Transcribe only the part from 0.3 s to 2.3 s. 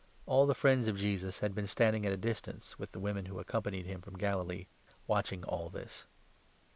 49 the friends of Jesus had been standing at a